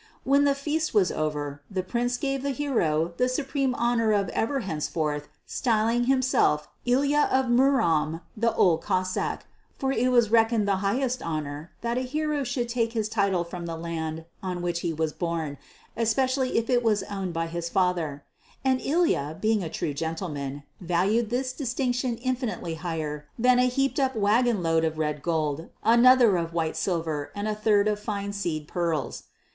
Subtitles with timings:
[0.23, 4.61] When the feast was over, the Prince gave the hero the supreme honour of ever
[4.61, 9.41] henceforth styling himself Ilya of Murom the Old Cossáck,
[9.77, 13.67] for it was reckoned the highest honour that a hero should take his title from
[13.67, 15.59] the land on which he was born,
[15.95, 18.23] especially if it was owned by his father;
[18.65, 24.15] and Ilya, being a true gentleman, valued this distinction infinitely higher than a heaped up
[24.15, 28.67] waggon load of red gold, another of white silver, and a third of fine seed
[28.67, 29.25] pearls.